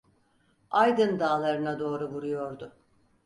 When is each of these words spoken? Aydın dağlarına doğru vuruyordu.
Aydın 0.71 1.19
dağlarına 1.19 1.79
doğru 1.79 2.09
vuruyordu. 2.09 2.73